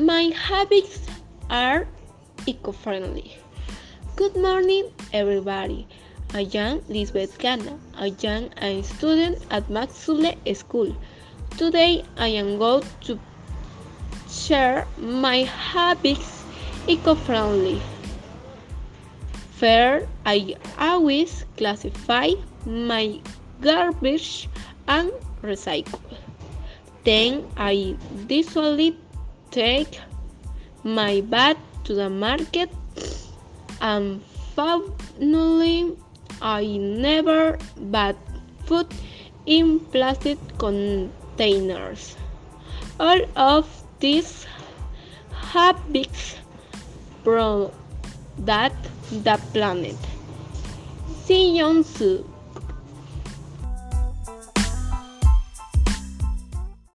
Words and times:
My 0.00 0.32
habits 0.34 0.98
are 1.50 1.86
eco-friendly. 2.46 3.36
Good 4.16 4.34
morning, 4.34 4.88
everybody. 5.12 5.86
I 6.32 6.48
am 6.54 6.80
Lisbeth 6.88 7.36
Gana. 7.38 7.78
I 7.98 8.16
am 8.24 8.48
a 8.62 8.80
student 8.80 9.44
at 9.50 9.68
Maxule 9.68 10.32
School. 10.56 10.96
Today 11.58 12.02
I 12.16 12.28
am 12.28 12.56
going 12.56 12.84
to 13.02 13.20
share 14.30 14.86
my 14.96 15.42
habits 15.42 16.44
eco-friendly. 16.86 17.82
First, 19.52 20.06
I 20.24 20.56
always 20.78 21.44
classify 21.58 22.30
my 22.64 23.20
garbage 23.60 24.48
and 24.88 25.12
recycle. 25.42 26.00
Then 27.04 27.44
I 27.58 27.96
usually 28.26 28.96
take 29.50 30.00
my 30.82 31.20
bag 31.20 31.56
to 31.84 31.94
the 31.94 32.08
market 32.08 32.70
and 33.80 34.22
finally 34.54 35.96
I 36.40 36.66
never 36.78 37.58
buy 37.76 38.14
food 38.64 38.86
in 39.46 39.80
plastic 39.80 40.38
containers. 40.58 42.16
All 42.98 43.20
of 43.36 43.66
these 43.98 44.46
habits 45.32 46.36
protect 47.24 48.76
the 49.10 49.40
planet. 49.52 49.96
See 51.24 51.58
you 51.58 51.82
soon. 51.82 52.29